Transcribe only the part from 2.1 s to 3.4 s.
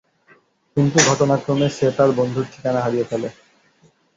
বন্ধুর ঠিকানা হারিয়ে ফেলে।